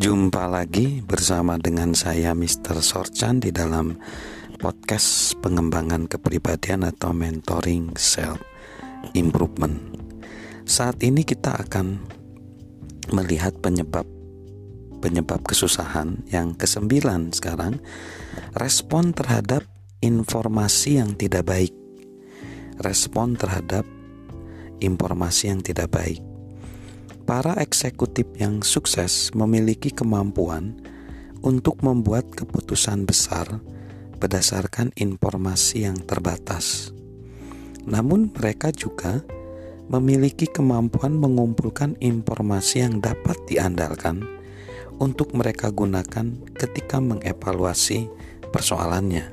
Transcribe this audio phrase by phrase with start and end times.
[0.00, 2.80] Jumpa lagi bersama dengan saya Mr.
[2.80, 4.00] Sorchan di dalam
[4.56, 8.40] podcast pengembangan kepribadian atau mentoring self
[9.12, 9.76] improvement.
[10.64, 12.00] Saat ini kita akan
[13.12, 14.08] melihat penyebab
[15.04, 17.76] penyebab kesusahan yang kesembilan sekarang
[18.56, 19.68] respon terhadap
[20.00, 21.76] informasi yang tidak baik.
[22.80, 23.84] Respon terhadap
[24.80, 26.29] informasi yang tidak baik.
[27.30, 30.74] Para eksekutif yang sukses memiliki kemampuan
[31.46, 33.62] untuk membuat keputusan besar
[34.18, 36.90] berdasarkan informasi yang terbatas.
[37.86, 39.22] Namun, mereka juga
[39.86, 44.26] memiliki kemampuan mengumpulkan informasi yang dapat diandalkan
[44.98, 48.10] untuk mereka gunakan ketika mengevaluasi
[48.50, 49.30] persoalannya.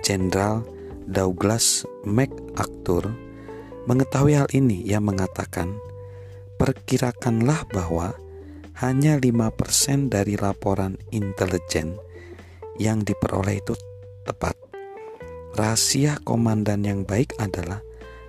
[0.00, 0.64] Jenderal
[1.04, 3.12] Douglas MacArthur
[3.84, 5.76] mengetahui hal ini, ia mengatakan,
[6.56, 8.16] perkirakanlah bahwa
[8.80, 11.96] hanya 5% dari laporan intelijen
[12.76, 13.72] yang diperoleh itu
[14.28, 14.56] tepat.
[15.56, 17.80] Rahasia komandan yang baik adalah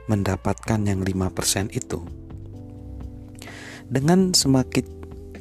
[0.08, 2.00] mendapatkan yang 5% itu.
[3.88, 4.88] Dengan semakin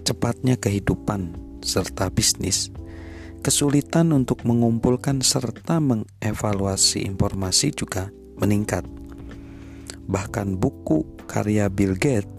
[0.03, 2.75] cepatnya kehidupan serta bisnis,
[3.47, 8.11] kesulitan untuk mengumpulkan serta mengevaluasi informasi juga
[8.43, 8.83] meningkat.
[10.11, 12.37] Bahkan buku karya Bill Gates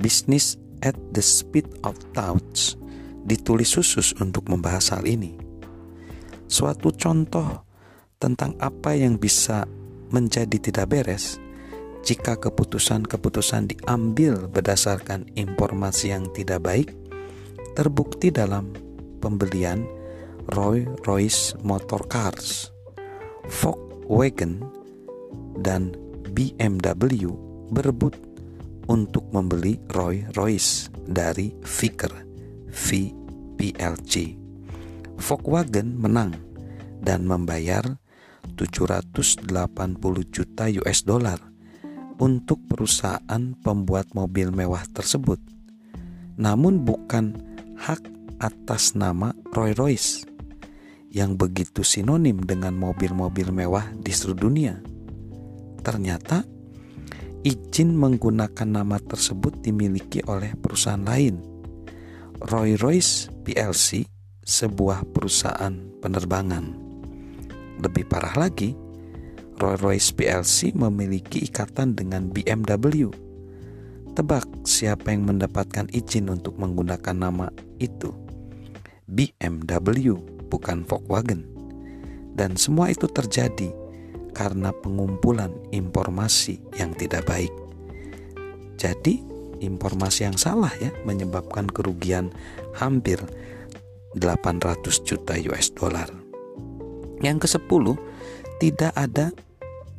[0.00, 2.80] Business at the Speed of Thoughts
[3.28, 5.36] ditulis khusus untuk membahas hal ini.
[6.48, 7.62] Suatu contoh
[8.16, 9.68] tentang apa yang bisa
[10.10, 11.38] menjadi tidak beres
[12.00, 16.88] jika keputusan-keputusan diambil berdasarkan informasi yang tidak baik
[17.76, 18.72] terbukti dalam
[19.20, 19.84] pembelian
[20.56, 22.72] Roy Royce Motor Cars,
[23.46, 24.64] Volkswagen,
[25.60, 25.94] dan
[26.32, 27.30] BMW
[27.70, 28.16] berebut
[28.90, 32.10] untuk membeli Roy Royce dari Vicker
[32.74, 34.14] VPLG.
[35.14, 36.34] Volkswagen menang
[36.98, 37.86] dan membayar
[38.58, 39.46] 780
[40.34, 41.38] juta US dollar
[42.18, 45.38] untuk perusahaan pembuat mobil mewah tersebut.
[46.34, 47.38] Namun bukan
[47.78, 48.02] hak
[48.42, 50.26] atas nama Roy Royce
[51.10, 54.74] yang begitu sinonim dengan mobil-mobil mewah di seluruh dunia.
[55.80, 56.44] Ternyata
[57.40, 61.40] izin menggunakan nama tersebut dimiliki oleh perusahaan lain.
[62.40, 64.04] Roy Royce PLC,
[64.44, 66.64] sebuah perusahaan penerbangan.
[67.80, 68.76] Lebih parah lagi,
[69.60, 73.12] Roy Royce PLC memiliki ikatan dengan BMW.
[74.16, 77.48] Tebak siapa yang mendapatkan izin untuk menggunakan nama
[77.80, 78.12] itu?
[79.08, 80.16] BMW,
[80.48, 81.44] bukan Volkswagen.
[82.36, 83.68] Dan semua itu terjadi
[84.40, 87.52] karena pengumpulan informasi yang tidak baik.
[88.80, 89.20] Jadi,
[89.60, 92.32] informasi yang salah ya menyebabkan kerugian
[92.72, 93.20] hampir
[94.16, 96.08] 800 juta US dollar.
[97.20, 97.84] Yang ke-10,
[98.64, 99.28] tidak ada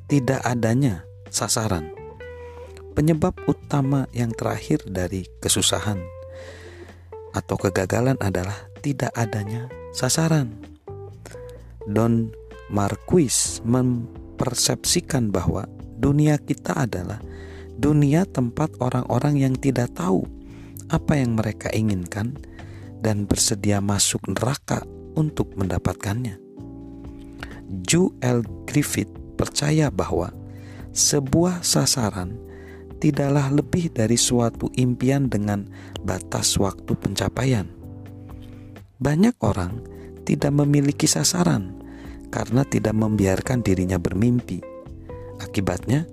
[0.09, 1.93] tidak adanya sasaran.
[2.97, 6.01] Penyebab utama yang terakhir dari kesusahan
[7.37, 10.51] atau kegagalan adalah tidak adanya sasaran.
[11.85, 12.33] Don
[12.73, 13.63] Marquis
[14.41, 15.69] mempersepsikan bahwa
[16.01, 17.21] dunia kita adalah
[17.77, 20.25] dunia tempat orang-orang yang tidak tahu
[20.89, 22.33] apa yang mereka inginkan
[23.05, 24.81] dan bersedia masuk neraka
[25.13, 26.41] untuk mendapatkannya.
[27.85, 30.33] Joel Griffith percaya bahwa
[30.89, 32.33] sebuah sasaran
[32.97, 35.69] tidaklah lebih dari suatu impian dengan
[36.01, 37.69] batas waktu pencapaian.
[38.97, 39.85] Banyak orang
[40.25, 41.80] tidak memiliki sasaran
[42.31, 44.63] karena tidak membiarkan dirinya bermimpi.
[45.43, 46.07] Akibatnya,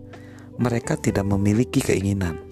[0.59, 2.43] mereka tidak memiliki keinginan.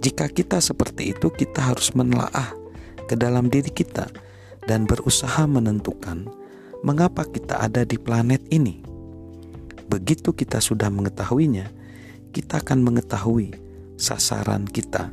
[0.00, 2.54] Jika kita seperti itu, kita harus menelaah
[3.04, 4.08] ke dalam diri kita
[4.64, 6.30] dan berusaha menentukan
[6.86, 8.80] mengapa kita ada di planet ini.
[9.90, 11.66] Begitu kita sudah mengetahuinya,
[12.30, 13.52] kita akan mengetahui
[13.98, 15.10] sasaran kita.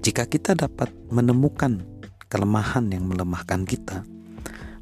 [0.00, 1.84] Jika kita dapat menemukan
[2.30, 4.06] kelemahan yang melemahkan kita,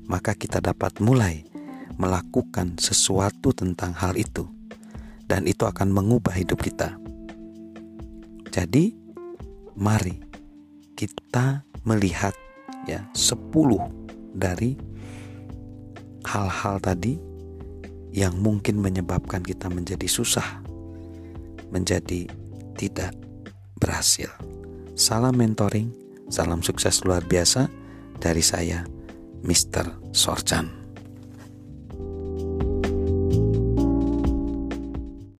[0.07, 1.47] maka kita dapat mulai
[1.99, 4.47] melakukan sesuatu tentang hal itu
[5.27, 6.95] dan itu akan mengubah hidup kita.
[8.55, 8.95] Jadi,
[9.77, 10.17] mari
[10.97, 12.33] kita melihat
[12.89, 13.53] ya 10
[14.33, 14.79] dari
[16.25, 17.21] hal-hal tadi
[18.17, 20.65] yang mungkin menyebabkan kita menjadi susah,
[21.69, 22.31] menjadi
[22.81, 23.13] tidak
[23.77, 24.33] berhasil.
[24.97, 25.93] Salam mentoring,
[26.33, 27.69] salam sukses luar biasa
[28.17, 28.96] dari saya
[29.47, 29.87] Mr.
[30.13, 30.86] Sorchan.